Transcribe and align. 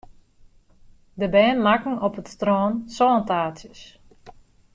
De 1.19 1.27
bern 1.33 1.61
makken 1.67 1.95
op 2.07 2.13
it 2.21 2.27
strân 2.33 2.73
sântaartsjes. 2.95 3.81